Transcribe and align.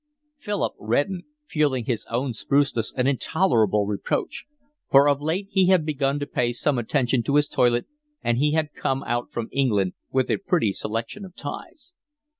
Philip 0.39 0.73
reddened, 0.79 1.25
feeling 1.45 1.85
his 1.85 2.07
own 2.09 2.33
spruceness 2.33 2.91
an 2.97 3.05
intolerable 3.05 3.85
reproach; 3.85 4.45
for 4.89 5.07
of 5.07 5.21
late 5.21 5.47
he 5.51 5.67
had 5.67 5.85
begun 5.85 6.17
to 6.21 6.25
pay 6.25 6.53
some 6.53 6.79
attention 6.79 7.21
to 7.21 7.35
his 7.35 7.47
toilet, 7.47 7.85
and 8.23 8.39
he 8.39 8.53
had 8.53 8.73
come 8.73 9.03
out 9.05 9.29
from 9.31 9.47
England 9.51 9.93
with 10.11 10.31
a 10.31 10.37
pretty 10.37 10.71
selection 10.71 11.23
of 11.23 11.35
ties. 11.35 11.91